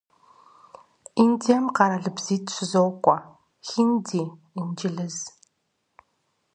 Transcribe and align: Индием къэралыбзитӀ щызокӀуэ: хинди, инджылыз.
Индием 1.23 1.65
къэралыбзитӀ 1.75 2.51
щызокӀуэ: 2.53 3.17
хинди, 3.67 4.23
инджылыз. 4.59 5.17